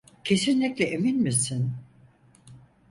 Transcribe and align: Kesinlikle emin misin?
Kesinlikle 0.23 0.83
emin 0.85 1.15
misin? 1.21 1.73